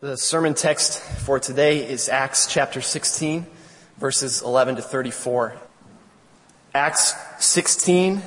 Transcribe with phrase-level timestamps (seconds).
[0.00, 3.44] The sermon text for today is Acts chapter 16,
[3.96, 5.56] verses 11 to 34.
[6.72, 8.22] Acts 16,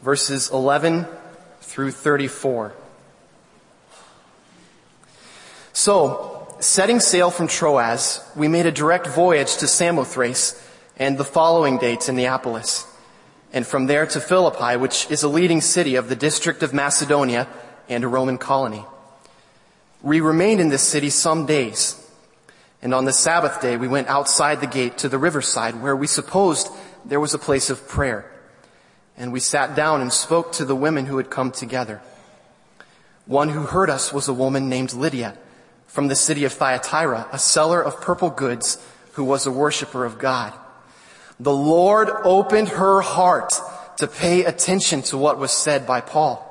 [0.00, 1.06] verses 11
[1.60, 2.72] through 34.
[5.74, 10.66] So, setting sail from Troas, we made a direct voyage to Samothrace
[10.96, 12.86] and the following day to Neapolis,
[13.52, 17.46] and from there to Philippi, which is a leading city of the district of Macedonia
[17.86, 18.86] and a Roman colony.
[20.02, 21.98] We remained in this city some days.
[22.82, 26.08] And on the Sabbath day, we went outside the gate to the riverside where we
[26.08, 26.68] supposed
[27.04, 28.28] there was a place of prayer.
[29.16, 32.00] And we sat down and spoke to the women who had come together.
[33.26, 35.38] One who heard us was a woman named Lydia
[35.86, 40.18] from the city of Thyatira, a seller of purple goods who was a worshiper of
[40.18, 40.52] God.
[41.38, 43.52] The Lord opened her heart
[43.98, 46.48] to pay attention to what was said by Paul.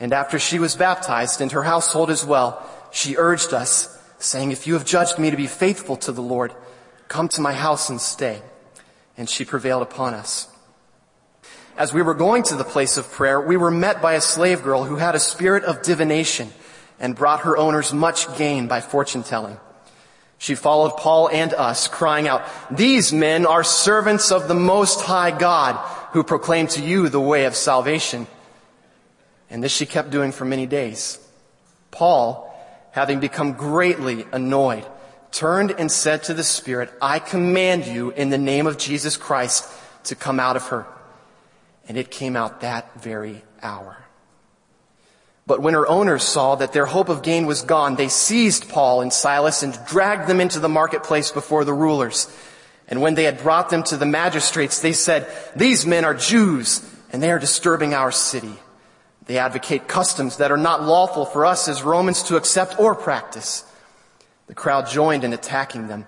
[0.00, 4.66] And after she was baptized and her household as well, she urged us, saying, if
[4.66, 6.54] you have judged me to be faithful to the Lord,
[7.08, 8.40] come to my house and stay.
[9.18, 10.48] And she prevailed upon us.
[11.76, 14.62] As we were going to the place of prayer, we were met by a slave
[14.62, 16.50] girl who had a spirit of divination
[16.98, 19.58] and brought her owners much gain by fortune telling.
[20.38, 25.30] She followed Paul and us, crying out, These men are servants of the Most High
[25.30, 25.76] God
[26.12, 28.26] who proclaim to you the way of salvation.
[29.50, 31.18] And this she kept doing for many days.
[31.90, 32.46] Paul,
[32.92, 34.86] having become greatly annoyed,
[35.32, 39.68] turned and said to the Spirit, I command you in the name of Jesus Christ
[40.04, 40.86] to come out of her.
[41.88, 43.96] And it came out that very hour.
[45.46, 49.00] But when her owners saw that their hope of gain was gone, they seized Paul
[49.00, 52.28] and Silas and dragged them into the marketplace before the rulers.
[52.86, 56.88] And when they had brought them to the magistrates, they said, these men are Jews
[57.12, 58.54] and they are disturbing our city.
[59.26, 63.64] They advocate customs that are not lawful for us as Romans to accept or practice.
[64.46, 66.06] The crowd joined in attacking them,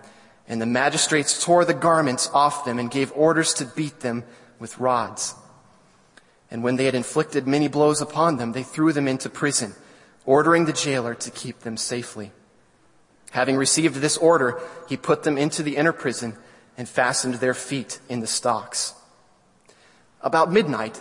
[0.49, 4.25] and the magistrates tore the garments off them and gave orders to beat them
[4.59, 5.35] with rods.
[6.51, 9.75] And when they had inflicted many blows upon them, they threw them into prison,
[10.27, 12.33] ordering the jailer to keep them safely.
[13.31, 16.37] Having received this order, he put them into the inner prison
[16.77, 18.95] and fastened their feet in the stocks.
[20.21, 21.01] About midnight,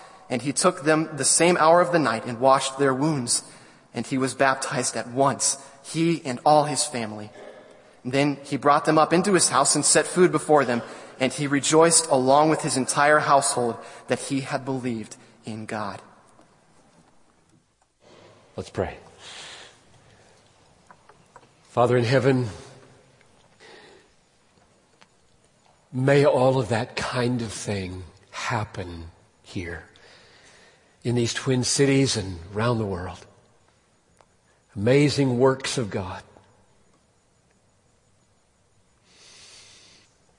[0.31, 3.43] And he took them the same hour of the night and washed their wounds.
[3.93, 7.29] And he was baptized at once, he and all his family.
[8.05, 10.81] And then he brought them up into his house and set food before them.
[11.19, 13.75] And he rejoiced along with his entire household
[14.07, 16.01] that he had believed in God.
[18.55, 18.95] Let's pray.
[21.63, 22.47] Father in heaven,
[25.91, 29.11] may all of that kind of thing happen
[29.43, 29.83] here
[31.03, 33.25] in these twin cities and around the world.
[34.75, 36.23] Amazing works of God.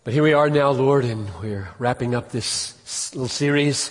[0.04, 3.90] But here we are now, Lord, and we're wrapping up this little series.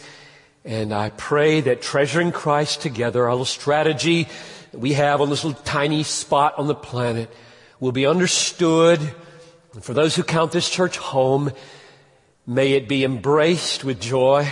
[0.65, 4.27] And I pray that treasuring Christ together, our little strategy
[4.71, 7.29] that we have on this little tiny spot on the planet,
[7.79, 8.99] will be understood.
[9.73, 11.51] And for those who count this church home,
[12.45, 14.51] may it be embraced with joy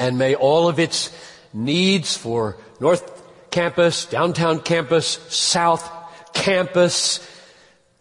[0.00, 1.14] and may all of its
[1.52, 3.18] needs for North
[3.50, 5.88] Campus, downtown campus, South
[6.32, 7.20] Campus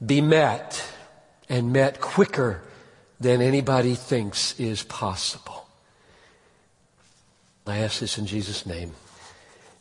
[0.03, 0.83] be met
[1.49, 2.61] and met quicker
[3.19, 5.67] than anybody thinks is possible.
[7.67, 8.93] I ask this in Jesus' name.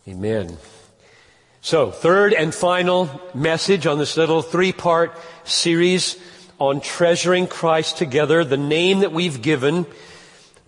[0.08, 0.56] Amen.
[1.60, 6.18] So, third and final message on this little three-part series
[6.58, 9.86] on treasuring Christ together, the name that we've given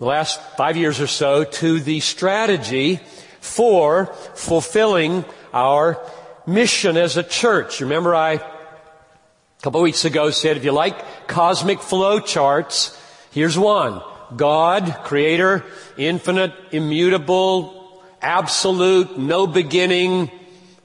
[0.00, 3.00] the last five years or so to the strategy
[3.41, 6.02] for fulfilling our
[6.47, 7.82] mission as a church.
[7.82, 12.99] Remember I A couple weeks ago said if you like cosmic flow charts,
[13.31, 14.02] here's one.
[14.35, 15.67] God, creator,
[15.99, 20.31] infinite, immutable, absolute, no beginning,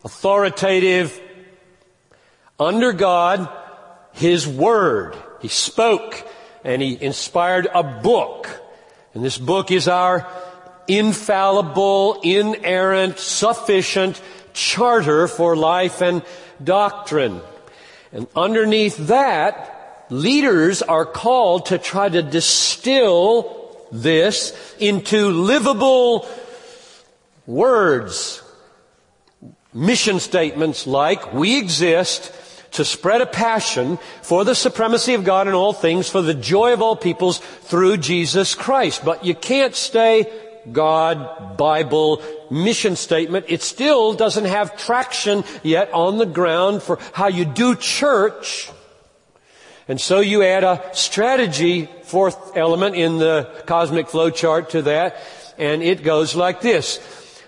[0.03, 1.21] authoritative.
[2.59, 3.47] Under God,
[4.11, 5.15] His Word.
[5.41, 6.27] He spoke
[6.65, 8.63] and He inspired a book.
[9.15, 10.27] And this book is our
[10.87, 14.21] infallible, inerrant, sufficient
[14.53, 16.21] charter for life and
[16.61, 17.41] doctrine.
[18.11, 26.27] And underneath that, leaders are called to try to distill this into livable
[27.47, 28.43] words,
[29.73, 32.33] mission statements like, we exist
[32.75, 36.73] to spread a passion for the supremacy of God in all things, for the joy
[36.73, 39.03] of all peoples through Jesus Christ.
[39.03, 40.31] But you can't stay
[40.71, 43.45] God, Bible, mission statement.
[43.49, 48.71] It still doesn't have traction yet on the ground for how you do church.
[49.87, 55.17] And so you add a strategy, fourth element in the cosmic flow chart to that,
[55.57, 56.99] and it goes like this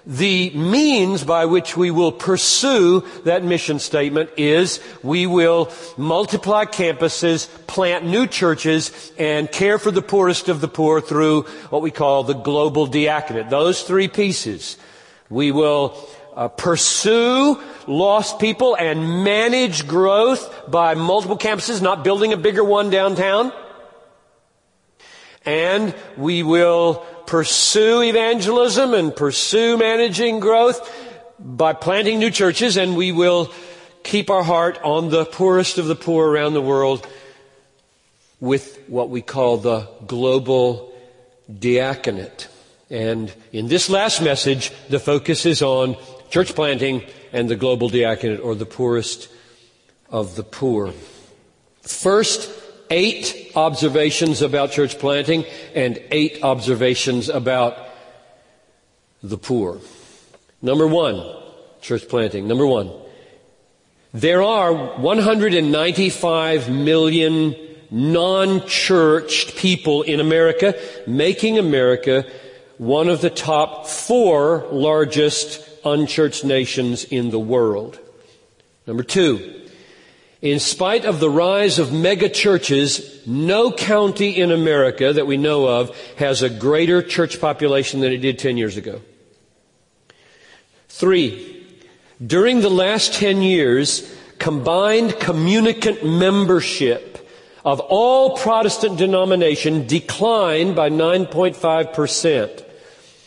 [0.08, 7.50] the means by which we will pursue that mission statement is we will multiply campuses,
[7.68, 12.24] plant new churches, and care for the poorest of the poor through what we call
[12.24, 13.50] the global diaconate.
[13.50, 14.78] Those three pieces.
[15.30, 15.98] We will
[16.38, 22.90] uh, pursue lost people and manage growth by multiple campuses, not building a bigger one
[22.90, 23.52] downtown.
[25.46, 30.80] And we will pursue evangelism and pursue managing growth
[31.38, 33.52] by planting new churches and we will
[34.04, 37.06] keep our heart on the poorest of the poor around the world
[38.40, 40.94] with what we call the global
[41.60, 42.48] diaconate.
[42.90, 45.98] And in this last message, the focus is on
[46.30, 47.04] church planting
[47.34, 49.28] and the global diaconate or the poorest
[50.10, 50.94] of the poor.
[51.82, 52.50] First,
[52.90, 57.78] eight observations about church planting and eight observations about
[59.24, 59.80] the poor.
[60.62, 61.24] Number one,
[61.82, 62.48] church planting.
[62.48, 62.92] Number one,
[64.14, 67.56] there are 195 million
[67.90, 70.76] non-churched people in America,
[71.06, 72.26] making America
[72.78, 78.00] one of the top four largest unchurched nations in the world.
[78.86, 79.67] Number two,
[80.52, 85.68] in spite of the rise of mega churches, no county in America that we know
[85.68, 89.02] of has a greater church population than it did 10 years ago.
[90.90, 91.66] Three,
[92.26, 97.18] during the last 10 years, combined communicant membership
[97.64, 102.64] of all Protestant denomination declined by 9.5%,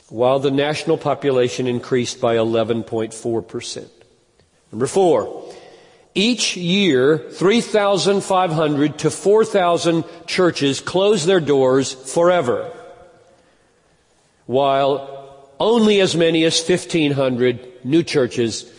[0.08, 3.88] while the national population increased by 11.4%.
[4.73, 5.39] Number four,
[6.15, 12.71] each year, 3,500 to 4,000 churches close their doors forever,
[14.47, 18.71] while only as many as 1,500 new churches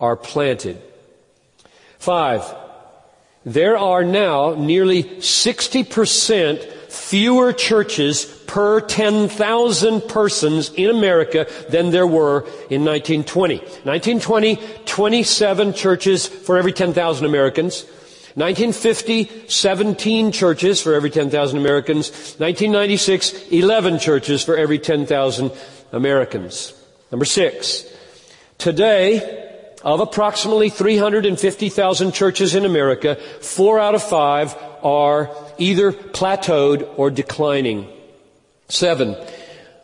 [0.00, 0.80] are planted.
[1.98, 2.42] Five,
[3.44, 12.40] there are now nearly 60% fewer churches per 10,000 persons in America than there were
[12.68, 13.58] in 1920.
[13.58, 14.56] 1920,
[14.86, 17.84] 27 churches for every 10,000 Americans.
[18.34, 22.10] 1950, 17 churches for every 10,000 Americans.
[22.38, 25.52] 1996, 11 churches for every 10,000
[25.92, 26.74] Americans.
[27.12, 27.84] Number six.
[28.58, 29.46] Today,
[29.84, 37.88] of approximately 350,000 churches in America, four out of five are either plateaued or declining.
[38.70, 39.16] Seven,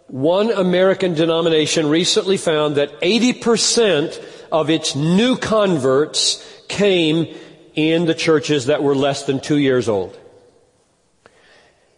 [0.09, 7.37] one American denomination recently found that 80% of its new converts came
[7.75, 10.19] in the churches that were less than two years old.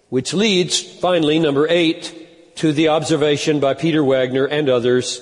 [0.08, 5.20] Which leads, finally, number eight, to the observation by Peter Wagner and others,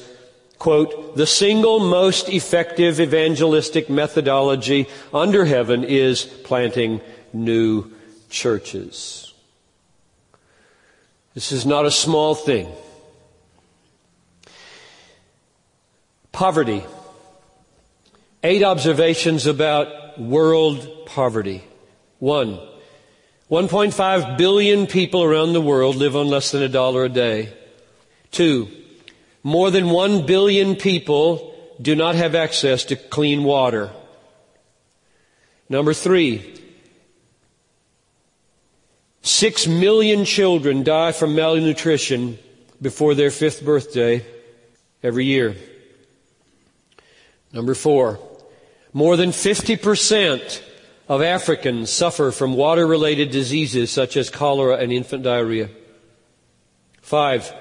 [0.59, 7.01] quote, the single most effective evangelistic methodology under heaven is planting
[7.33, 7.91] new
[8.31, 9.26] churches.
[11.37, 12.67] This is not a small thing.
[16.33, 16.83] Poverty.
[18.43, 21.63] Eight observations about world poverty.
[22.21, 22.59] One,
[23.51, 27.53] 1.5 billion people around the world live on less than a dollar a day.
[28.31, 28.69] Two,
[29.43, 33.91] more than 1 billion people do not have access to clean water.
[35.69, 36.66] Number three,
[39.27, 42.39] Six million children die from malnutrition
[42.81, 44.25] before their fifth birthday
[45.03, 45.57] every year.
[47.53, 48.21] Number four,
[48.93, 50.63] more than 50%
[51.09, 55.71] of Africans suffer from water related diseases such as cholera and infant diarrhea.
[57.03, 57.53] Five,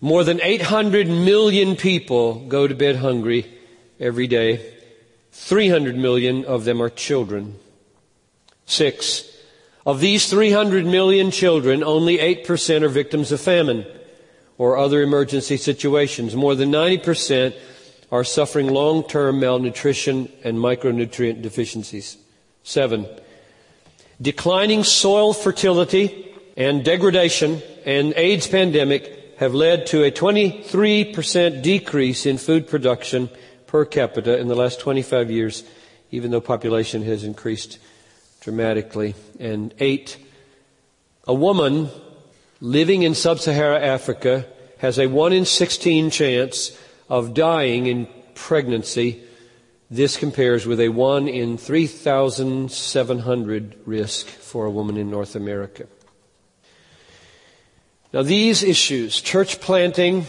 [0.00, 3.54] more than 800 million people go to bed hungry
[4.00, 4.72] every day.
[5.32, 7.58] 300 million of them are children.
[8.64, 9.30] Six,
[9.86, 13.84] of these 300 million children, only 8% are victims of famine
[14.56, 16.34] or other emergency situations.
[16.34, 17.54] More than 90%
[18.10, 22.16] are suffering long-term malnutrition and micronutrient deficiencies.
[22.62, 23.06] Seven,
[24.22, 32.38] declining soil fertility and degradation and AIDS pandemic have led to a 23% decrease in
[32.38, 33.28] food production
[33.66, 35.64] per capita in the last 25 years,
[36.10, 37.78] even though population has increased
[38.44, 39.16] dramatically.
[39.40, 40.16] And eight,
[41.26, 41.88] a woman
[42.60, 44.46] living in sub Saharan Africa
[44.78, 49.22] has a 1 in 16 chance of dying in pregnancy
[49.90, 55.86] this compares with a 1 in 3,700 risk for a woman in North America.
[58.12, 60.26] Now, these issues, church planting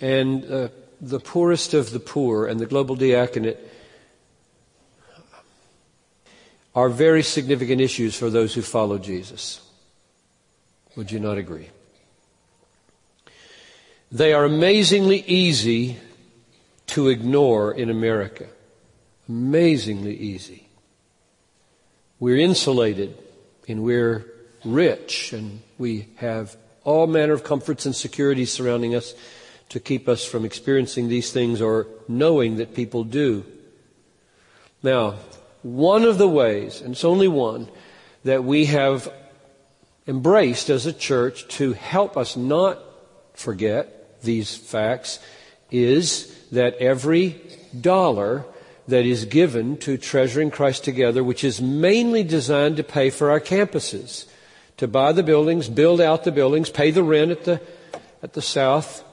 [0.00, 0.68] and uh,
[1.00, 3.58] the poorest of the poor and the global diaconate,
[6.74, 9.60] are very significant issues for those who follow Jesus.
[10.96, 11.68] Would you not agree?
[14.10, 15.98] They are amazingly easy
[16.88, 18.46] to ignore in America
[19.32, 20.68] amazingly easy.
[22.20, 23.16] We're insulated
[23.68, 24.26] and we're
[24.64, 29.14] rich and we have all manner of comforts and securities surrounding us
[29.70, 33.44] to keep us from experiencing these things or knowing that people do.
[34.82, 35.14] Now,
[35.62, 37.68] one of the ways, and it's only one,
[38.24, 39.12] that we have
[40.06, 42.78] embraced as a church to help us not
[43.34, 45.18] forget these facts
[45.70, 47.40] is that every
[47.80, 48.44] dollar
[48.88, 53.40] that is given to Treasuring Christ Together, which is mainly designed to pay for our
[53.40, 54.26] campuses,
[54.76, 57.60] to buy the buildings, build out the buildings, pay the rent at the,
[58.22, 59.04] at the south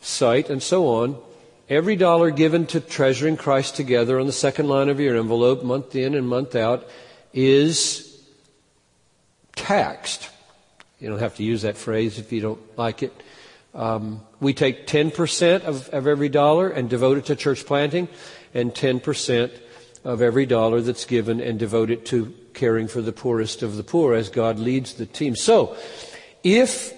[0.00, 1.18] site, and so on.
[1.70, 5.94] Every dollar given to Treasuring Christ Together on the second line of your envelope, month
[5.94, 6.84] in and month out,
[7.32, 8.20] is
[9.54, 10.28] taxed.
[10.98, 13.22] You don't have to use that phrase if you don't like it.
[13.72, 18.08] Um, we take 10% of, of every dollar and devote it to church planting
[18.52, 19.56] and 10%
[20.02, 23.84] of every dollar that's given and devote it to caring for the poorest of the
[23.84, 25.36] poor as God leads the team.
[25.36, 25.76] So,
[26.42, 26.92] if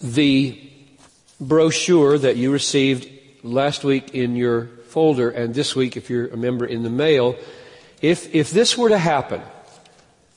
[0.00, 0.70] the
[1.40, 6.36] brochure that you received last week in your folder and this week if you're a
[6.36, 7.36] member in the mail,
[8.02, 9.40] if, if this were to happen,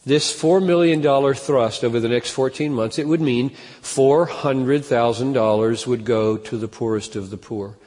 [0.05, 1.01] this $4 million
[1.33, 7.15] thrust over the next 14 months, it would mean $400,000 would go to the poorest
[7.15, 7.77] of the poor.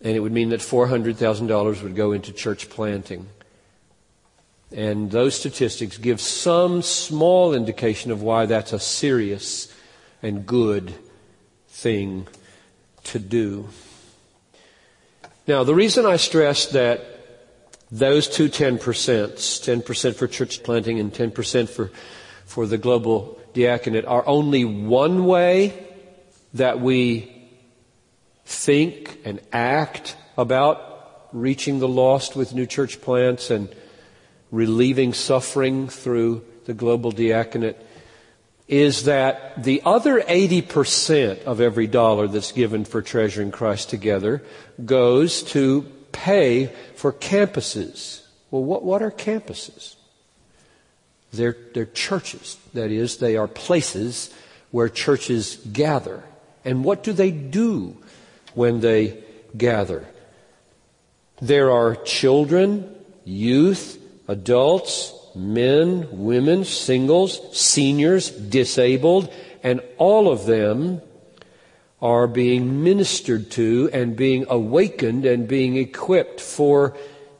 [0.00, 3.28] And it would mean that $400,000 would go into church planting.
[4.72, 9.72] And those statistics give some small indication of why that's a serious
[10.22, 10.92] and good
[11.68, 12.26] thing
[13.04, 13.68] to do.
[15.46, 17.04] Now, the reason I stress that
[17.90, 21.90] those two 10%, 10% for church planting and 10% for,
[22.46, 25.86] for the global diaconate, are only one way
[26.54, 27.50] that we
[28.44, 33.74] think and act about reaching the lost with new church plants and
[34.50, 37.76] relieving suffering through the global diaconate
[38.72, 44.42] is that the other 80% of every dollar that's given for treasuring Christ together
[44.82, 48.22] goes to pay for campuses.
[48.50, 49.96] Well, what, what are campuses?
[51.34, 52.56] They're, they're churches.
[52.72, 54.32] That is, they are places
[54.70, 56.24] where churches gather.
[56.64, 57.98] And what do they do
[58.54, 59.22] when they
[59.54, 60.06] gather?
[61.42, 62.90] There are children,
[63.26, 63.98] youth,
[64.28, 71.00] adults, men, women, singles, seniors, disabled, and all of them
[72.00, 76.96] are being ministered to and being awakened and being equipped for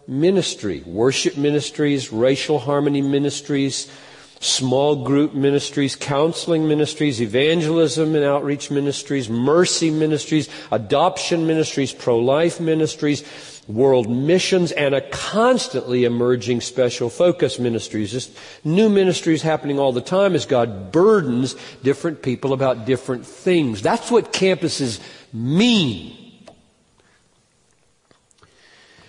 [0.07, 0.83] ministry.
[0.87, 3.91] Worship ministries, racial harmony ministries,
[4.39, 13.23] small group ministries, counseling ministries, evangelism and outreach ministries, mercy ministries, adoption ministries, pro-life ministries,
[13.69, 18.11] world missions, and a constantly emerging special focus ministries.
[18.11, 23.83] Just new ministries happening all the time as God burdens different people about different things.
[23.83, 25.00] That's what campuses
[25.33, 26.19] mean.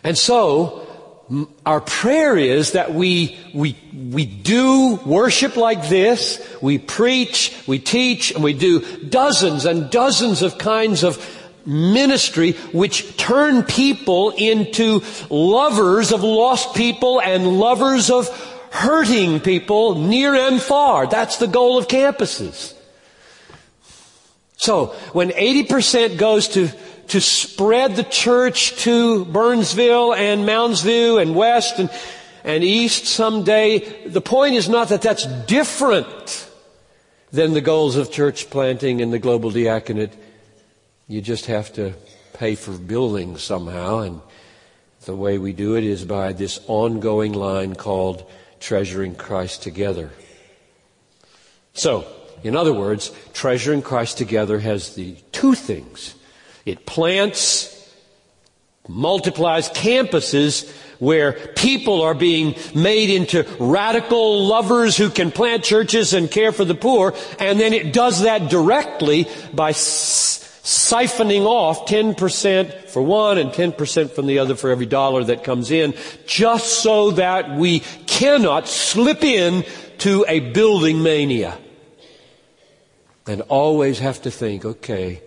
[0.03, 0.87] And so,
[1.65, 8.31] our prayer is that we, we, we do worship like this, we preach, we teach,
[8.31, 11.17] and we do dozens and dozens of kinds of
[11.65, 18.29] ministry which turn people into lovers of lost people and lovers of
[18.71, 21.07] hurting people near and far.
[21.07, 22.73] That's the goal of campuses.
[24.55, 26.69] So when 80% goes to
[27.07, 31.89] to spread the church to Burnsville and Mounds View and West and,
[32.43, 34.07] and East someday.
[34.07, 36.49] The point is not that that's different
[37.31, 40.13] than the goals of church planting and the global diaconate.
[41.13, 41.93] You just have to
[42.33, 44.19] pay for buildings somehow and
[45.05, 48.27] the way we do it is by this ongoing line called
[48.59, 50.09] treasuring Christ together.
[51.75, 52.07] So,
[52.43, 56.15] in other words, treasuring Christ together has the two things
[56.65, 57.87] it plants,
[58.87, 60.67] multiplies campuses
[60.97, 66.65] where people are being made into radical lovers who can plant churches and care for
[66.65, 69.73] the poor, and then it does that directly by
[70.63, 75.71] siphoning off 10% for one and 10% from the other for every dollar that comes
[75.71, 75.93] in,
[76.25, 79.65] just so that we cannot slip in
[79.99, 81.57] to a building mania.
[83.27, 85.21] And always have to think, okay,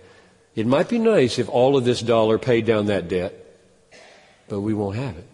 [0.54, 3.34] it might be nice if all of this dollar paid down that debt,
[4.48, 5.28] but we won't have it.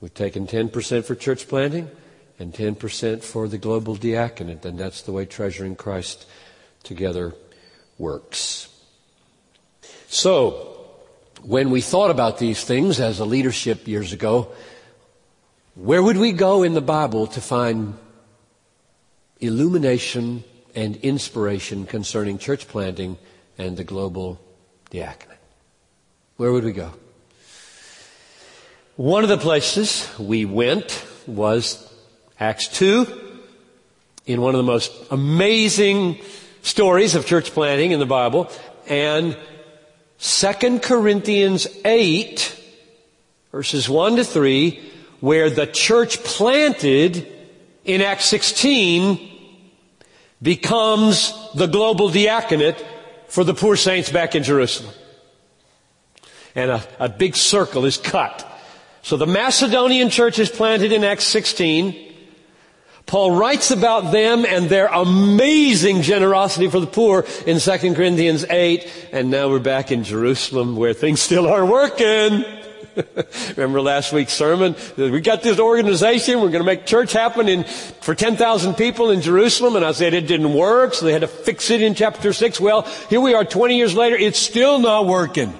[0.00, 1.90] We've taken 10% for church planting
[2.38, 6.26] and 10% for the global diaconate, and that's the way Treasuring Christ
[6.82, 7.34] together
[7.98, 8.68] works.
[10.08, 10.76] So,
[11.42, 14.50] when we thought about these things as a leadership years ago,
[15.74, 17.94] where would we go in the Bible to find
[19.40, 23.18] illumination and inspiration concerning church planting
[23.56, 24.40] and the global
[24.90, 25.38] diaconate.
[26.36, 26.92] Where would we go?
[28.96, 31.92] One of the places we went was
[32.40, 33.06] Acts 2,
[34.26, 36.20] in one of the most amazing
[36.62, 38.50] stories of church planting in the Bible,
[38.88, 39.36] and
[40.18, 42.60] 2 Corinthians 8,
[43.52, 44.80] verses 1 to 3,
[45.20, 47.26] where the church planted
[47.84, 49.36] in Acts 16
[50.40, 52.84] becomes the global diaconate
[53.28, 54.94] for the poor saints back in Jerusalem.
[56.54, 58.44] And a, a big circle is cut.
[59.02, 62.07] So the Macedonian church is planted in Acts 16.
[63.08, 69.08] Paul writes about them and their amazing generosity for the poor in 2 Corinthians 8.
[69.12, 72.44] And now we're back in Jerusalem where things still are working.
[73.56, 74.76] Remember last week's sermon?
[74.98, 76.42] We got this organization.
[76.42, 79.76] We're going to make church happen in, for 10,000 people in Jerusalem.
[79.76, 80.92] And I said it didn't work.
[80.92, 82.60] So they had to fix it in chapter 6.
[82.60, 84.16] Well, here we are 20 years later.
[84.16, 85.54] It's still not working.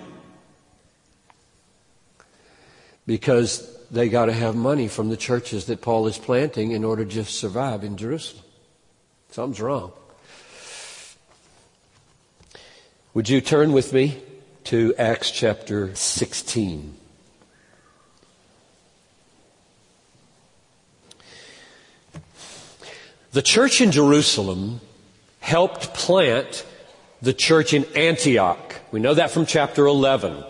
[3.06, 7.04] Because they got to have money from the churches that Paul is planting in order
[7.04, 8.44] to just survive in Jerusalem.
[9.30, 9.92] Something's wrong.
[13.14, 14.22] Would you turn with me
[14.64, 16.94] to Acts chapter 16?
[23.32, 24.80] The church in Jerusalem
[25.40, 26.66] helped plant
[27.22, 28.74] the church in Antioch.
[28.92, 30.44] We know that from chapter 11.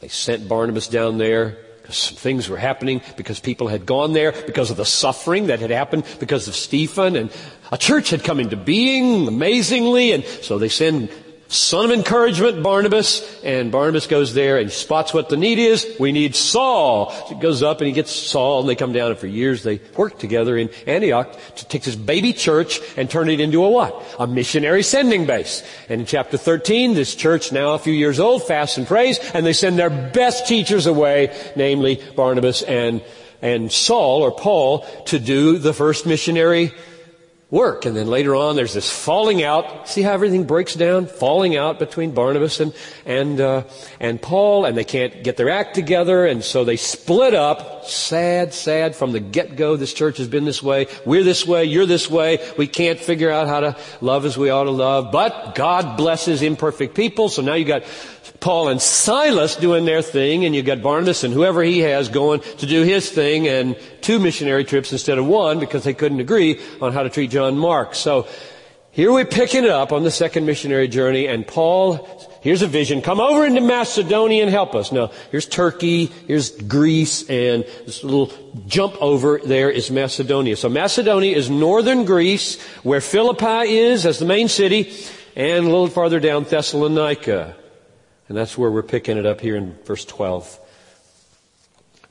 [0.00, 4.32] They sent Barnabas down there because some things were happening, because people had gone there,
[4.32, 7.30] because of the suffering that had happened because of Stephen, and
[7.70, 11.10] a church had come into being amazingly, and so they send
[11.48, 15.86] son of encouragement, Barnabas, and Barnabas goes there and spots what the need is.
[16.00, 17.10] We need Saul.
[17.10, 19.62] So he goes up and he gets Saul and they come down and for years
[19.62, 23.70] they work together in Antioch to take this baby church and turn it into a
[23.70, 24.02] what?
[24.18, 25.62] A missionary sending base.
[25.88, 29.46] And in chapter 13, this church now a few years old fasts and prays and
[29.46, 33.02] they send their best teachers away, namely Barnabas and,
[33.40, 36.72] and Saul or Paul to do the first missionary
[37.50, 37.86] work.
[37.86, 39.88] And then later on, there's this falling out.
[39.88, 41.06] See how everything breaks down?
[41.06, 43.64] Falling out between Barnabas and and uh,
[44.00, 47.75] and Paul, and they can't get their act together, and so they split up.
[47.88, 48.96] Sad, sad.
[48.96, 50.86] From the get go, this church has been this way.
[51.04, 51.64] We're this way.
[51.64, 52.38] You're this way.
[52.56, 55.12] We can't figure out how to love as we ought to love.
[55.12, 57.28] But God blesses imperfect people.
[57.28, 57.84] So now you got
[58.40, 62.40] Paul and Silas doing their thing, and you've got Barnabas and whoever he has going
[62.58, 66.60] to do his thing, and two missionary trips instead of one because they couldn't agree
[66.80, 67.94] on how to treat John Mark.
[67.94, 68.28] So
[68.90, 72.08] here we're picking it up on the second missionary journey, and Paul,
[72.46, 73.02] here's a vision.
[73.02, 74.92] Come over into Macedonia and help us.
[74.92, 78.32] Now, here's Turkey, here's Greece, and this little
[78.68, 80.56] jump over there is Macedonia.
[80.56, 84.94] So Macedonia is northern Greece, where Philippi is as the main city,
[85.34, 87.56] and a little farther down Thessalonica.
[88.28, 90.60] And that's where we're picking it up here in verse 12.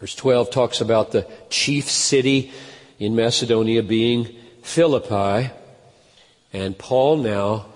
[0.01, 2.51] Verse 12 talks about the chief city
[2.99, 5.49] in Macedonia being Philippi.
[6.51, 7.67] And Paul now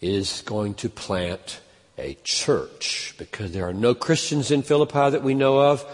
[0.00, 1.60] is going to plant
[1.98, 5.84] a church because there are no Christians in Philippi that we know of,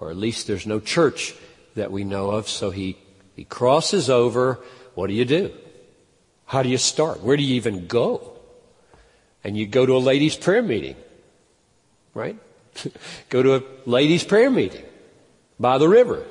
[0.00, 1.34] or at least there's no church
[1.74, 2.48] that we know of.
[2.48, 2.98] So he,
[3.34, 4.60] he crosses over.
[4.94, 5.52] What do you do?
[6.46, 7.22] How do you start?
[7.22, 8.38] Where do you even go?
[9.44, 10.96] And you go to a ladies' prayer meeting,
[12.14, 12.36] right?
[13.28, 14.84] go to a ladies' prayer meeting
[15.58, 16.24] by the river.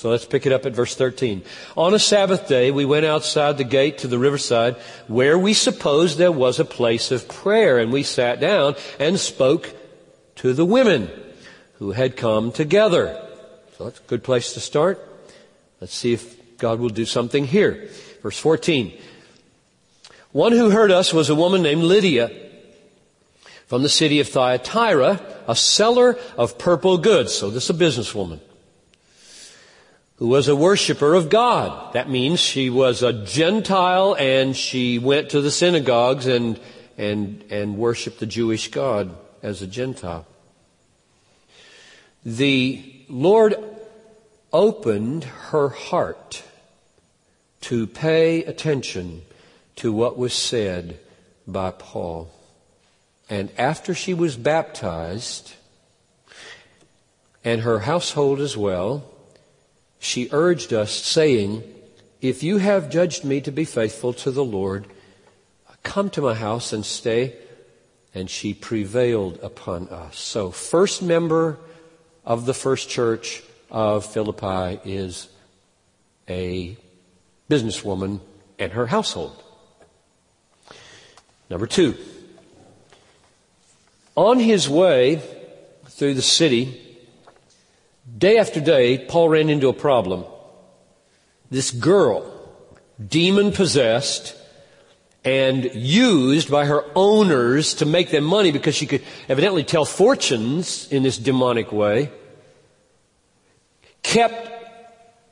[0.00, 1.42] So let's pick it up at verse 13.
[1.76, 4.76] On a Sabbath day, we went outside the gate to the riverside
[5.08, 9.74] where we supposed there was a place of prayer and we sat down and spoke
[10.36, 11.10] to the women
[11.74, 13.14] who had come together.
[13.76, 15.06] So that's a good place to start.
[15.82, 17.90] Let's see if God will do something here.
[18.22, 18.98] Verse 14.
[20.32, 22.30] One who heard us was a woman named Lydia
[23.66, 27.34] from the city of Thyatira, a seller of purple goods.
[27.34, 28.40] So this is a businesswoman
[30.20, 31.94] who was a worshiper of God.
[31.94, 36.60] That means she was a Gentile and she went to the synagogues and,
[36.98, 40.26] and, and worshiped the Jewish God as a Gentile.
[42.22, 43.56] The Lord
[44.52, 46.42] opened her heart
[47.62, 49.22] to pay attention
[49.76, 50.98] to what was said
[51.48, 52.30] by Paul.
[53.30, 55.54] And after she was baptized,
[57.42, 59.09] and her household as well,
[60.00, 61.62] she urged us, saying,
[62.20, 64.86] If you have judged me to be faithful to the Lord,
[65.82, 67.36] come to my house and stay.
[68.12, 70.18] And she prevailed upon us.
[70.18, 71.58] So, first member
[72.24, 75.28] of the first church of Philippi is
[76.28, 76.76] a
[77.48, 78.20] businesswoman
[78.58, 79.40] and her household.
[81.48, 81.96] Number two,
[84.16, 85.22] on his way
[85.86, 86.89] through the city,
[88.16, 90.24] Day after day, Paul ran into a problem.
[91.50, 92.24] This girl,
[93.04, 94.36] demon possessed,
[95.24, 100.90] and used by her owners to make them money because she could evidently tell fortunes
[100.90, 102.10] in this demonic way,
[104.02, 104.48] kept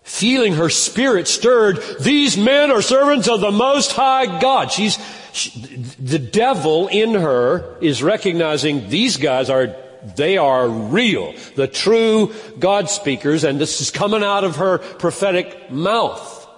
[0.03, 1.79] feeling her spirit stirred.
[2.01, 4.71] These men are servants of the Most High God.
[4.73, 4.99] She's,
[5.33, 5.51] she,
[5.99, 9.75] the devil in her is recognizing these guys are
[10.17, 15.71] they are real, the true God speakers, and this is coming out of her prophetic
[15.71, 16.49] mouth,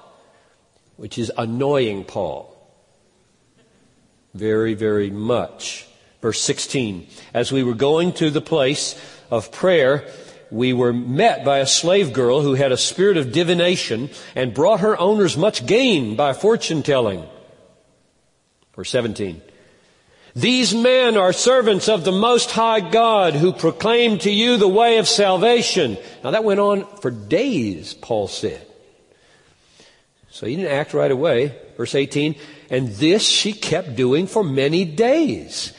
[0.96, 2.46] which is annoying Paul.
[4.34, 5.86] Very, very much.
[6.22, 7.06] Verse 16.
[7.34, 9.00] As we were going to the place
[9.30, 10.06] of prayer,
[10.50, 14.80] we were met by a slave girl who had a spirit of divination and brought
[14.80, 17.24] her owners much gain by fortune telling.
[18.74, 19.40] Verse 17.
[20.34, 24.98] These men are servants of the Most High God who proclaim to you the way
[24.98, 25.98] of salvation.
[26.22, 28.66] Now that went on for days, Paul said.
[30.30, 31.58] So he didn't act right away.
[31.76, 32.36] Verse 18,
[32.70, 35.72] and this she kept doing for many days.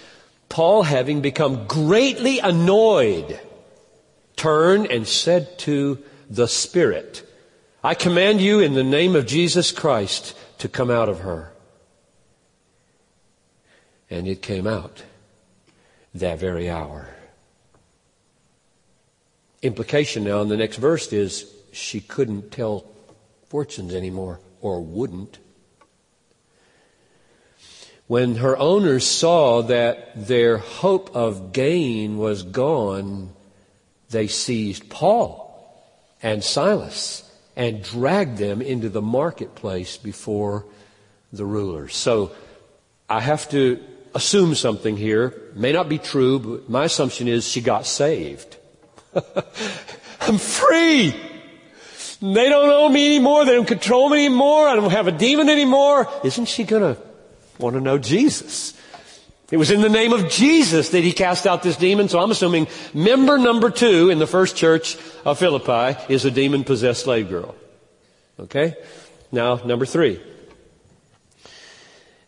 [0.50, 3.40] Paul, having become greatly annoyed,
[4.36, 7.26] turned and said to the Spirit,
[7.84, 11.51] I command you in the name of Jesus Christ to come out of her.
[14.12, 15.04] And it came out
[16.14, 17.10] that very hour.
[19.62, 22.86] Implication now in the next verse is she couldn't tell
[23.48, 25.40] fortunes anymore, or wouldn't.
[28.08, 33.30] When her owners saw that their hope of gain was gone,
[34.10, 35.48] they seized Paul
[36.22, 37.24] and Silas
[37.56, 40.66] and dragged them into the marketplace before
[41.32, 41.96] the rulers.
[41.96, 42.32] So
[43.10, 43.82] I have to
[44.14, 45.34] assume something here.
[45.56, 48.58] May not be true, but my assumption is she got saved.
[50.22, 51.16] I'm free.
[52.22, 53.46] They don't own me anymore.
[53.46, 54.68] They don't control me anymore.
[54.68, 56.08] I don't have a demon anymore.
[56.24, 57.02] Isn't she going to
[57.58, 58.78] want to know Jesus?
[59.50, 62.08] It was in the name of Jesus that he cast out this demon.
[62.08, 66.64] So I'm assuming member number two in the first church of Philippi is a demon
[66.64, 67.56] possessed slave girl.
[68.40, 68.76] Okay?
[69.32, 70.22] Now, number three.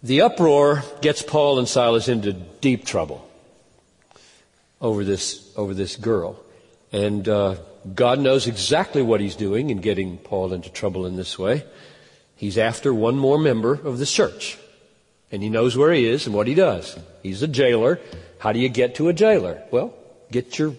[0.03, 3.25] The uproar gets Paul and Silas into deep trouble
[4.81, 6.37] over this, over this girl.
[6.91, 7.55] And uh,
[7.95, 11.63] God knows exactly what he's doing in getting Paul into trouble in this way.
[12.35, 14.57] He's after one more member of the church.
[15.31, 16.99] And he knows where he is and what he does.
[17.23, 18.01] He's a jailer.
[18.39, 19.63] How do you get to a jailer?
[19.71, 19.93] Well,
[20.29, 20.75] get your,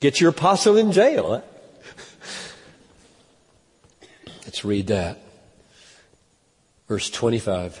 [0.00, 1.42] get your apostle in jail.
[4.44, 5.18] Let's read that.
[6.88, 7.80] Verse 25.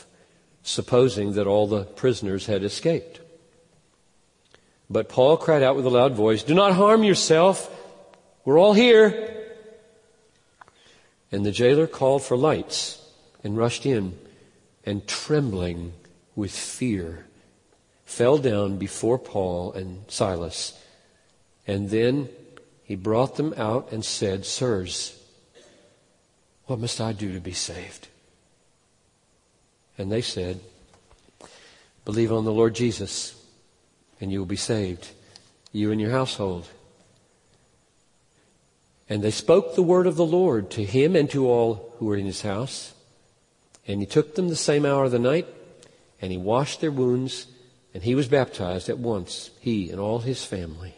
[0.63, 3.19] supposing that all the prisoners had escaped.
[4.89, 7.69] But Paul cried out with a loud voice, Do not harm yourself.
[8.43, 9.37] We're all here.
[11.31, 13.01] And the jailer called for lights
[13.43, 14.17] and rushed in,
[14.85, 15.93] and trembling
[16.35, 17.25] with fear,
[18.03, 20.77] fell down before Paul and Silas.
[21.65, 22.29] And then
[22.83, 25.17] he brought them out and said, Sirs,
[26.65, 28.07] what must I do to be saved?
[29.97, 30.59] And they said,
[32.05, 33.35] Believe on the Lord Jesus,
[34.19, 35.09] and you will be saved,
[35.71, 36.67] you and your household.
[39.07, 42.15] And they spoke the word of the Lord to him and to all who were
[42.15, 42.93] in his house.
[43.87, 45.47] And he took them the same hour of the night,
[46.21, 47.47] and he washed their wounds,
[47.93, 50.95] and he was baptized at once, he and all his family.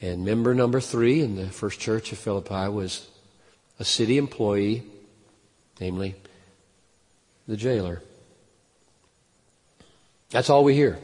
[0.00, 3.08] And member number three in the first church of Philippi was
[3.78, 4.82] a city employee,
[5.80, 6.14] namely
[7.50, 8.00] the jailer.
[10.30, 11.00] That's all we hear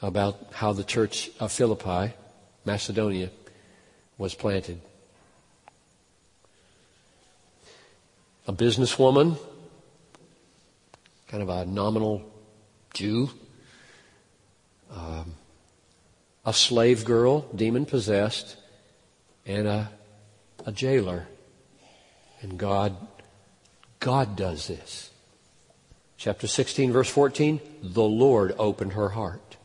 [0.00, 2.14] about how the church of Philippi,
[2.64, 3.30] Macedonia,
[4.16, 4.80] was planted.
[8.46, 9.36] A businesswoman,
[11.26, 12.22] kind of a nominal
[12.94, 13.28] Jew,
[14.94, 15.34] um,
[16.46, 18.56] a slave girl, demon possessed,
[19.46, 19.90] and a,
[20.64, 21.26] a jailer.
[22.40, 22.96] And God,
[24.02, 25.10] God does this.
[26.16, 29.56] Chapter 16, verse 14, the Lord opened her heart.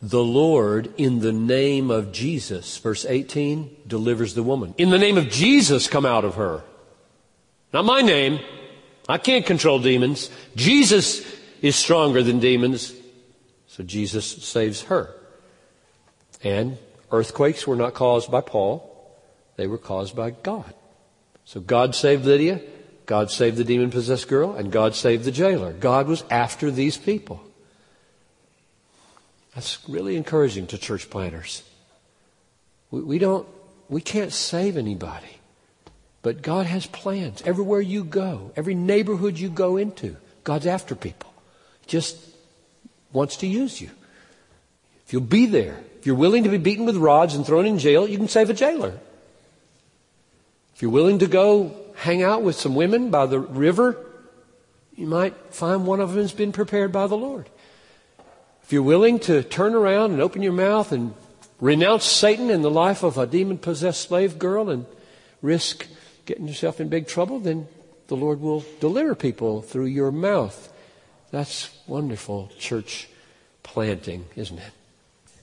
[0.00, 4.72] The Lord, in the name of Jesus, verse 18, delivers the woman.
[4.78, 6.62] In the name of Jesus, come out of her.
[7.72, 8.38] Not my name.
[9.08, 10.30] I can't control demons.
[10.54, 11.26] Jesus
[11.60, 12.94] is stronger than demons.
[13.66, 15.12] So Jesus saves her.
[16.44, 16.78] And
[17.10, 18.89] earthquakes were not caused by Paul.
[19.60, 20.72] They were caused by God.
[21.44, 22.62] So God saved Lydia.
[23.04, 25.74] God saved the demon possessed girl and God saved the jailer.
[25.74, 27.44] God was after these people.
[29.54, 31.62] That's really encouraging to church planners.
[32.90, 33.46] We, we don't,
[33.90, 35.36] we can't save anybody.
[36.22, 37.42] But God has plans.
[37.42, 41.34] Everywhere you go, every neighborhood you go into, God's after people.
[41.86, 42.16] Just
[43.12, 43.90] wants to use you.
[45.04, 47.78] If you'll be there, if you're willing to be beaten with rods and thrown in
[47.78, 48.98] jail, you can save a jailer.
[50.80, 53.98] If you're willing to go hang out with some women by the river,
[54.96, 57.50] you might find one of them has been prepared by the Lord.
[58.62, 61.12] If you're willing to turn around and open your mouth and
[61.60, 64.86] renounce Satan in the life of a demon possessed slave girl and
[65.42, 65.86] risk
[66.24, 67.68] getting yourself in big trouble, then
[68.06, 70.72] the Lord will deliver people through your mouth.
[71.30, 73.06] That's wonderful church
[73.62, 74.72] planting, isn't it?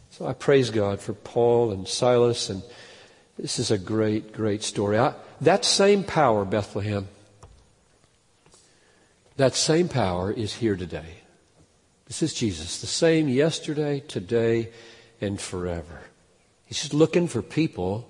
[0.09, 2.63] So I praise God for Paul and Silas, and
[3.37, 4.97] this is a great, great story.
[4.97, 7.07] I, that same power, Bethlehem,
[9.37, 11.21] that same power is here today.
[12.07, 14.69] This is Jesus, the same yesterday, today,
[15.21, 16.01] and forever.
[16.65, 18.09] He's just looking for people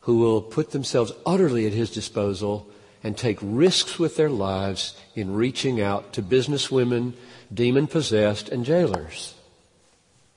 [0.00, 2.68] who will put themselves utterly at his disposal
[3.02, 7.14] and take risks with their lives in reaching out to businesswomen,
[7.52, 9.34] demon possessed, and jailers.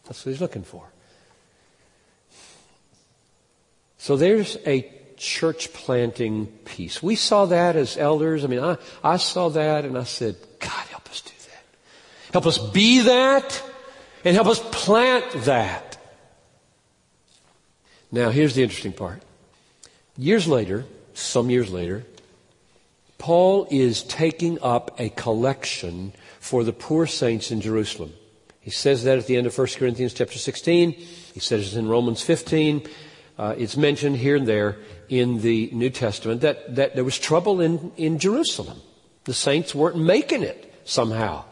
[0.05, 0.83] That's what he's looking for.
[3.97, 7.01] So there's a church planting piece.
[7.03, 8.43] We saw that as elders.
[8.43, 12.33] I mean, I, I saw that and I said, God, help us do that.
[12.33, 13.63] Help us be that
[14.23, 15.97] and help us plant that.
[18.11, 19.21] Now, here's the interesting part.
[20.17, 22.05] Years later, some years later,
[23.17, 28.13] Paul is taking up a collection for the poor saints in Jerusalem.
[28.61, 30.91] He says that at the end of 1 Corinthians chapter 16.
[30.91, 32.87] He says it in Romans 15.
[33.37, 34.77] Uh, it's mentioned here and there
[35.09, 38.81] in the New Testament that, that there was trouble in, in Jerusalem.
[39.25, 41.45] The saints weren't making it somehow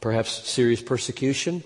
[0.00, 1.62] perhaps serious persecution.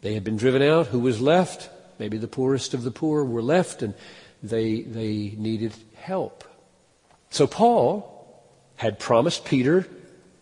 [0.00, 0.86] They had been driven out.
[0.88, 1.68] Who was left?
[1.98, 3.94] Maybe the poorest of the poor were left and
[4.42, 6.44] they, they needed help.
[7.30, 8.12] So Paul
[8.76, 9.86] had promised Peter,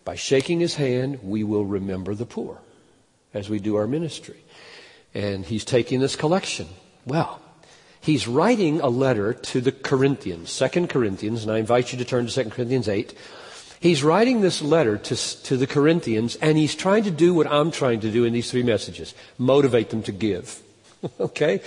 [0.03, 2.59] by shaking his hand, we will remember the poor
[3.33, 4.37] as we do our ministry.
[5.13, 6.67] And he's taking this collection.
[7.05, 7.41] Well,
[8.05, 12.25] he's writing a letter to the Corinthians, Second Corinthians, and I invite you to turn
[12.25, 13.13] to Second Corinthians 8.
[13.79, 17.71] He's writing this letter to, to the Corinthians and he's trying to do what I'm
[17.71, 19.13] trying to do in these three messages.
[19.37, 20.61] Motivate them to give.
[21.19, 21.61] okay?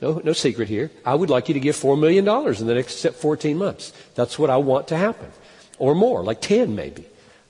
[0.00, 0.90] No, no secret here.
[1.04, 3.92] I would like you to give $4 million in the next 14 months.
[4.14, 5.30] That's what I want to happen.
[5.78, 7.06] or more, like 10 maybe.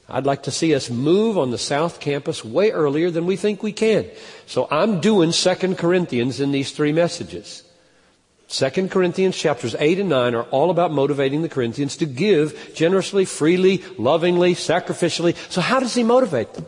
[0.09, 3.63] I'd like to see us move on the South Campus way earlier than we think
[3.63, 4.07] we can.
[4.47, 7.63] So I'm doing 2 Corinthians in these three messages.
[8.53, 13.25] 2 Corinthians chapters 8 and 9 are all about motivating the Corinthians to give generously,
[13.25, 15.35] freely, lovingly, sacrificially.
[15.51, 16.67] So how does he motivate them?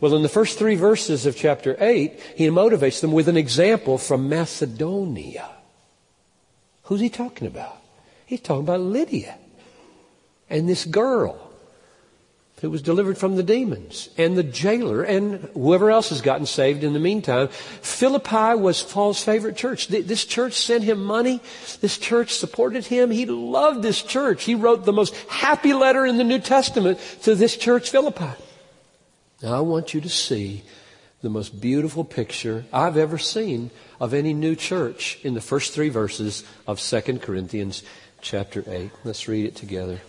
[0.00, 3.98] Well, in the first three verses of chapter 8, he motivates them with an example
[3.98, 5.50] from Macedonia.
[6.84, 7.76] Who's he talking about?
[8.24, 9.36] He's talking about Lydia
[10.48, 11.47] and this girl
[12.60, 16.82] who was delivered from the demons, and the jailer, and whoever else has gotten saved
[16.82, 17.48] in the meantime.
[17.48, 19.88] Philippi was Paul's favorite church.
[19.88, 21.40] This church sent him money.
[21.80, 23.10] This church supported him.
[23.10, 24.44] He loved this church.
[24.44, 28.30] He wrote the most happy letter in the New Testament to this church, Philippi.
[29.42, 30.64] Now I want you to see
[31.22, 35.88] the most beautiful picture I've ever seen of any new church in the first three
[35.90, 37.84] verses of 2 Corinthians
[38.20, 38.90] chapter 8.
[39.04, 40.00] Let's read it together.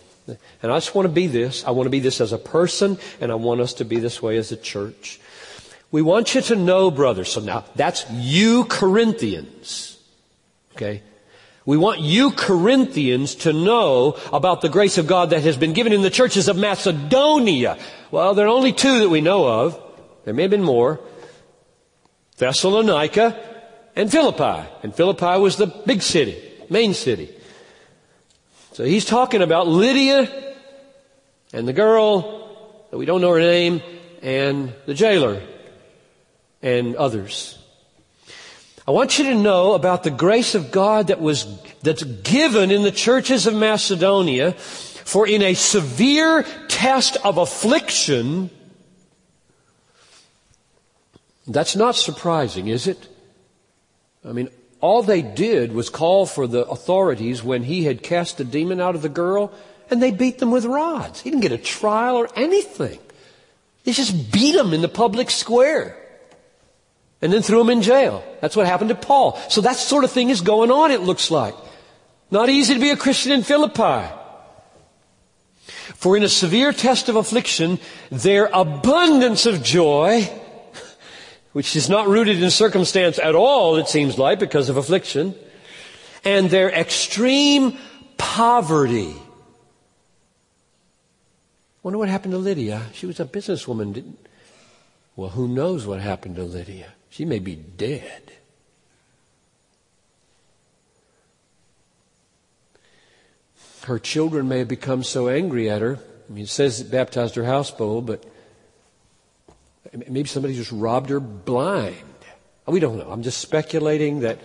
[0.62, 1.64] And I just want to be this.
[1.66, 4.22] I want to be this as a person, and I want us to be this
[4.22, 5.20] way as a church.
[5.92, 7.32] We want you to know, brothers.
[7.32, 9.98] So now, that's you Corinthians.
[10.76, 11.02] Okay?
[11.66, 15.94] We want you Corinthians to know about the grace of God that has been given
[15.94, 17.78] in the churches of Macedonia.
[18.12, 19.80] Well, there are only two that we know of.
[20.26, 21.00] There may have been more.
[22.38, 23.38] Thessalonica
[23.96, 24.68] and Philippi.
[24.84, 27.30] And Philippi was the big city, main city.
[28.80, 30.56] So he's talking about Lydia
[31.52, 33.82] and the girl that we don't know her name
[34.22, 35.42] and the jailer
[36.62, 37.58] and others.
[38.88, 41.46] I want you to know about the grace of God that was,
[41.82, 48.50] that's given in the churches of Macedonia for in a severe test of affliction,
[51.48, 53.10] that's not surprising, is it?
[54.24, 54.48] I mean,
[54.82, 58.96] all they did was call for the authorities when he had cast the demon out
[58.96, 59.52] of the girl,
[59.90, 61.22] and they beat them with rods.
[61.22, 63.00] He didn't get a trial or anything.
[63.84, 65.98] They just beat him in the public square.
[67.22, 68.24] And then threw him in jail.
[68.40, 69.38] That's what happened to Paul.
[69.50, 71.56] So that sort of thing is going on, it looks like.
[72.32, 74.08] Not easy to be a Christian in Philippi.
[75.96, 80.30] For in a severe test of affliction, their abundance of joy
[81.54, 85.36] which is not rooted in circumstance at all, it seems like, because of affliction,
[86.24, 87.78] and their extreme
[88.18, 89.16] poverty.
[91.82, 92.84] Wonder what happened to Lydia.
[92.94, 93.94] She was a businesswoman.
[93.94, 94.20] Didn't...
[95.16, 96.94] Well, who knows what happened to Lydia?
[97.10, 98.32] She may be dead.
[103.84, 105.98] Her children may have become so angry at her.
[106.30, 108.24] I mean, it says it baptized her houseboat, but
[109.94, 111.96] Maybe somebody just robbed her blind.
[112.68, 113.10] We don't know.
[113.10, 114.40] I'm just speculating that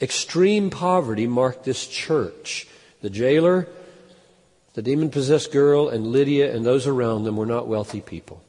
[0.00, 2.68] extreme poverty marked this church.
[3.00, 3.66] The jailer,
[4.74, 8.42] the demon possessed girl, and Lydia and those around them were not wealthy people.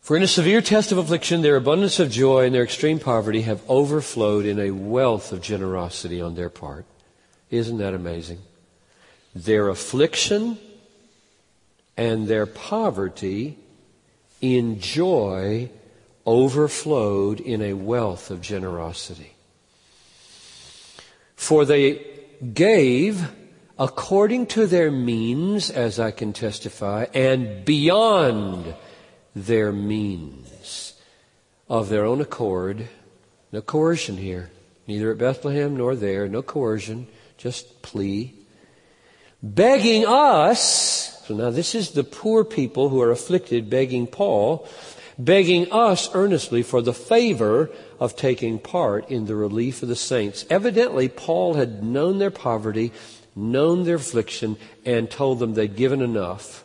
[0.00, 3.42] For in a severe test of affliction, their abundance of joy and their extreme poverty
[3.42, 6.86] have overflowed in a wealth of generosity on their part.
[7.50, 8.38] Isn't that amazing?
[9.34, 10.58] Their affliction
[11.98, 13.58] and their poverty
[14.40, 15.68] in joy
[16.24, 19.34] overflowed in a wealth of generosity.
[21.34, 22.06] For they
[22.54, 23.28] gave
[23.80, 28.76] according to their means, as I can testify, and beyond
[29.34, 30.94] their means
[31.68, 32.88] of their own accord.
[33.50, 34.50] No coercion here,
[34.86, 38.34] neither at Bethlehem nor there, no coercion, just plea.
[39.42, 44.66] Begging us so now this is the poor people who are afflicted begging Paul,
[45.18, 47.68] begging us earnestly for the favor
[48.00, 50.46] of taking part in the relief of the saints.
[50.48, 52.92] Evidently, Paul had known their poverty,
[53.36, 56.64] known their affliction, and told them they'd given enough,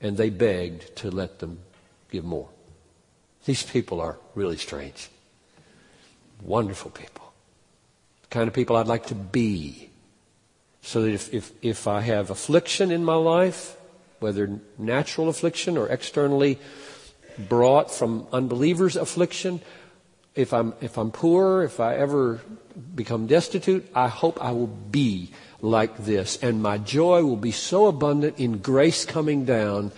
[0.00, 1.58] and they begged to let them
[2.10, 2.48] give more.
[3.44, 5.10] These people are really strange.
[6.42, 7.34] Wonderful people.
[8.22, 9.90] The kind of people I'd like to be.
[10.80, 13.76] So that if, if, if I have affliction in my life,
[14.20, 16.58] whether natural affliction or externally
[17.38, 19.60] brought from unbelievers' affliction.
[20.34, 22.40] If I'm, if I'm poor, if I ever
[22.94, 26.38] become destitute, I hope I will be like this.
[26.42, 29.92] And my joy will be so abundant in grace coming down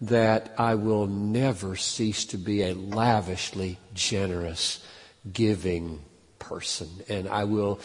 [0.00, 4.84] that I will never cease to be a lavishly generous,
[5.32, 6.02] giving
[6.38, 6.88] person.
[7.08, 7.80] And I will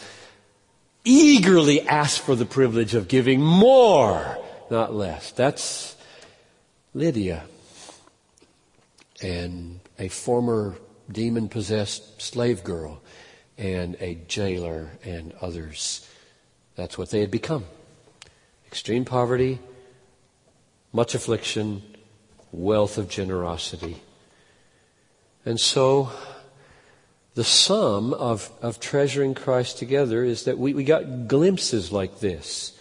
[1.04, 4.38] eagerly ask for the privilege of giving more
[4.72, 5.30] not less.
[5.30, 5.94] That's
[6.94, 7.44] Lydia
[9.22, 10.76] and a former
[11.10, 13.00] demon possessed slave girl
[13.58, 16.08] and a jailer and others.
[16.74, 17.66] That's what they had become.
[18.66, 19.58] extreme poverty,
[20.90, 21.82] much affliction,
[22.50, 24.02] wealth of generosity.
[25.44, 26.10] And so,
[27.34, 32.72] the sum of, of treasuring Christ together is that we, we got glimpses like this.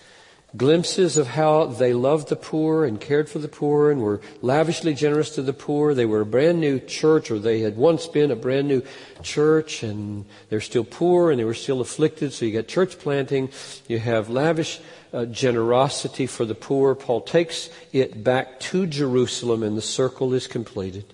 [0.58, 4.94] Glimpses of how they loved the poor and cared for the poor and were lavishly
[4.94, 5.94] generous to the poor.
[5.94, 8.82] They were a brand new church, or they had once been a brand new
[9.24, 12.34] church, and they're still poor and they were still afflicted.
[12.34, 13.50] So you got church planting,
[13.88, 14.82] you have lavish
[15.14, 16.96] uh, generosity for the poor.
[16.96, 21.14] Paul takes it back to Jerusalem, and the circle is completed.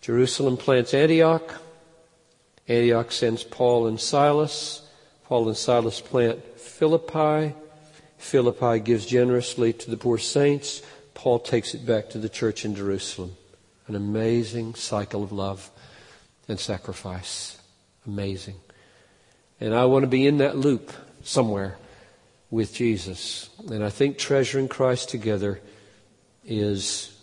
[0.00, 1.54] Jerusalem plants Antioch.
[2.66, 4.82] Antioch sends Paul and Silas.
[5.26, 7.54] Paul and Silas plant Philippi.
[8.18, 10.82] Philippi gives generously to the poor saints.
[11.14, 13.36] Paul takes it back to the church in Jerusalem.
[13.86, 15.70] An amazing cycle of love
[16.46, 17.58] and sacrifice.
[18.06, 18.56] Amazing.
[19.60, 20.92] And I want to be in that loop
[21.22, 21.78] somewhere
[22.50, 23.50] with Jesus.
[23.70, 25.60] And I think treasuring Christ together
[26.44, 27.14] is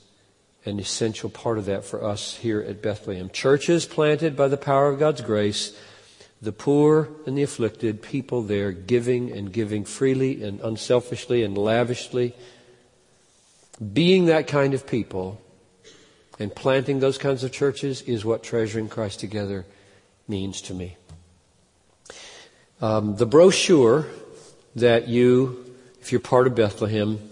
[0.65, 3.29] an essential part of that for us here at Bethlehem.
[3.29, 5.77] Churches planted by the power of God's grace,
[6.41, 12.33] the poor and the afflicted, people there giving and giving freely and unselfishly and lavishly.
[13.93, 15.41] Being that kind of people
[16.39, 19.65] and planting those kinds of churches is what treasuring Christ together
[20.27, 20.97] means to me.
[22.81, 24.05] Um, the brochure
[24.75, 27.29] that you, if you're part of Bethlehem,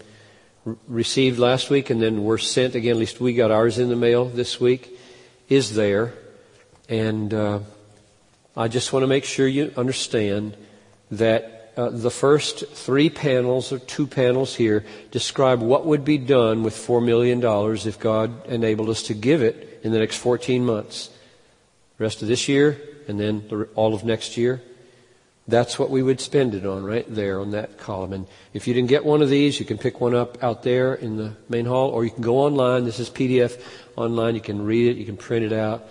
[0.88, 3.96] received last week and then were sent again, at least we got ours in the
[3.96, 4.98] mail this week,
[5.48, 6.14] is there.
[6.88, 7.60] And uh,
[8.56, 10.56] I just want to make sure you understand
[11.10, 16.62] that uh, the first three panels or two panels here describe what would be done
[16.62, 17.42] with $4 million
[17.86, 21.08] if God enabled us to give it in the next 14 months.
[21.98, 24.62] The rest of this year and then the, all of next year.
[25.46, 28.12] That's what we would spend it on right there on that column.
[28.12, 30.94] And if you didn't get one of these, you can pick one up out there
[30.94, 32.84] in the main hall, or you can go online.
[32.84, 33.60] This is PDF
[33.94, 34.36] online.
[34.36, 34.96] You can read it.
[34.96, 35.86] You can print it out.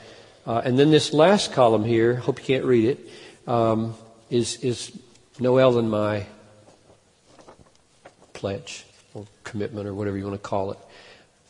[0.46, 3.10] Uh, and then this last column here, hope you can't read it,
[3.48, 3.96] um,
[4.30, 4.92] is is
[5.40, 6.26] Noel and my
[8.34, 10.78] pledge or commitment or whatever you want to call it.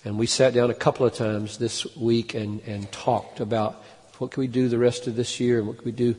[0.05, 3.83] And we sat down a couple of times this week and, and talked about
[4.17, 6.15] what can we do the rest of this year and what can we do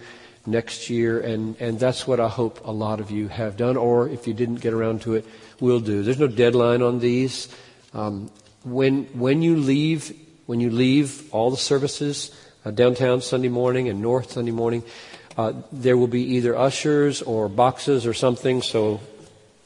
[0.46, 4.08] next year, and, and that's what I hope a lot of you have done, or
[4.08, 5.24] if you didn't get around to it,
[5.60, 6.02] will do.
[6.02, 7.48] There's no deadline on these.
[7.94, 8.30] Um,
[8.64, 10.12] when when you leave,
[10.46, 12.30] when you leave all the services
[12.64, 14.82] uh, downtown Sunday morning and north Sunday morning,
[15.36, 18.62] uh, there will be either ushers or boxes or something.
[18.62, 19.00] So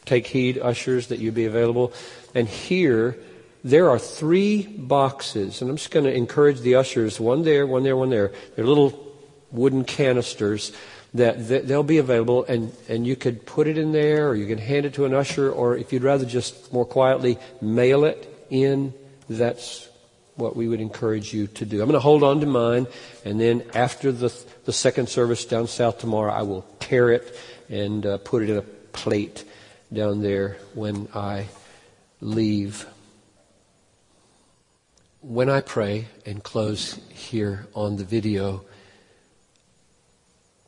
[0.04, 1.92] take heed, ushers, that you be available.
[2.34, 3.18] And here,
[3.62, 7.82] there are three boxes, and I'm just going to encourage the ushers, one there, one
[7.82, 8.32] there, one there.
[8.56, 9.04] They're little
[9.50, 10.72] wooden canisters
[11.14, 14.58] that, they'll be available and, and you could put it in there or you can
[14.58, 18.92] hand it to an usher or if you'd rather just more quietly mail it in,
[19.28, 19.87] that's
[20.38, 21.82] what we would encourage you to do.
[21.82, 22.86] I'm going to hold on to mine
[23.24, 24.32] and then after the,
[24.64, 27.36] the second service down south tomorrow, I will tear it
[27.68, 29.44] and uh, put it in a plate
[29.92, 31.46] down there when I
[32.20, 32.86] leave.
[35.20, 38.64] When I pray and close here on the video,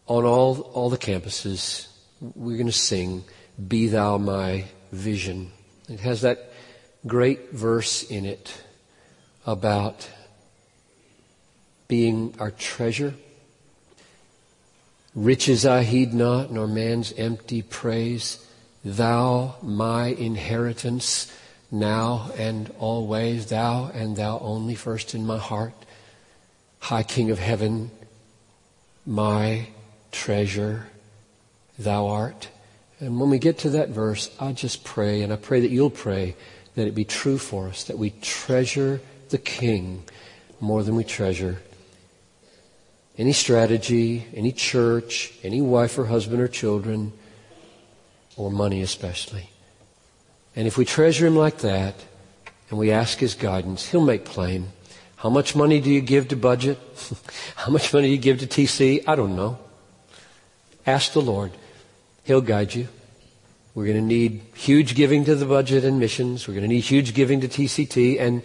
[0.06, 1.86] on all, all the campuses,
[2.20, 3.22] we're going to sing,
[3.68, 5.52] Be Thou My Vision.
[5.88, 6.52] It has that
[7.06, 8.52] great verse in it
[9.47, 10.09] about
[11.88, 13.14] being our treasure.
[15.14, 18.47] Riches I heed not, nor man's empty praise.
[18.84, 21.32] Thou my inheritance,
[21.70, 25.74] now and always, thou and thou only first in my heart.
[26.78, 27.91] High King of heaven,
[29.05, 29.68] my
[30.12, 30.86] treasure
[31.78, 32.49] thou art.
[33.01, 35.91] And when we get to that verse, I just pray, and I pray that you'll
[35.91, 36.36] pray
[36.74, 40.04] that it be true for us, that we treasure the King
[40.60, 41.58] more than we treasure
[43.20, 47.12] any strategy, any church, any wife or husband or children,
[48.34, 49.50] or money especially.
[50.56, 51.94] And if we treasure Him like that,
[52.70, 54.68] and we ask His guidance, He'll make plain.
[55.16, 56.78] How much money do you give to budget?
[57.56, 59.04] How much money do you give to TC?
[59.06, 59.58] I don't know.
[60.86, 61.52] Ask the Lord.
[62.24, 62.88] He'll guide you.
[63.74, 66.48] We're going to need huge giving to the budget and missions.
[66.48, 68.42] We're going to need huge giving to TCT and,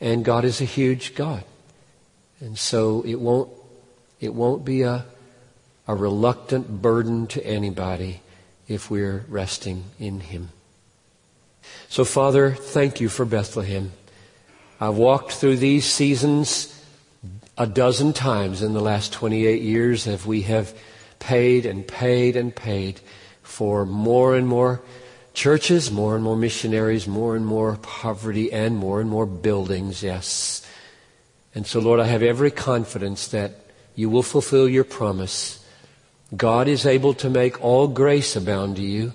[0.00, 1.44] and God is a huge God.
[2.40, 3.50] And so it won't,
[4.20, 5.06] it won't be a,
[5.88, 8.20] a reluctant burden to anybody
[8.68, 10.50] if we're resting in Him.
[11.88, 13.92] So Father, thank you for Bethlehem.
[14.80, 16.72] I've walked through these seasons
[17.56, 20.76] a dozen times in the last 28 years as we have
[21.18, 23.00] paid and paid and paid
[23.42, 24.82] for more and more
[25.36, 30.66] churches, more and more missionaries, more and more poverty, and more and more buildings, yes.
[31.54, 33.52] And so, Lord, I have every confidence that
[33.94, 35.62] you will fulfill your promise.
[36.34, 39.12] God is able to make all grace abound to you,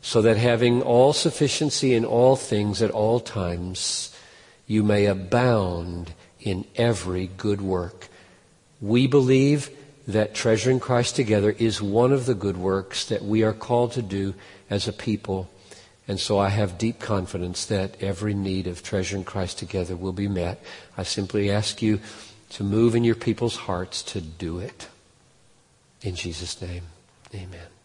[0.00, 4.14] so that having all sufficiency in all things at all times,
[4.68, 8.06] you may abound in every good work.
[8.80, 9.70] We believe
[10.06, 14.02] that treasuring Christ together is one of the good works that we are called to
[14.02, 14.34] do
[14.70, 15.48] as a people.
[16.06, 20.28] And so I have deep confidence that every need of treasuring Christ together will be
[20.28, 20.62] met.
[20.96, 22.00] I simply ask you
[22.50, 24.88] to move in your people's hearts to do it.
[26.02, 26.84] In Jesus' name,
[27.34, 27.77] amen.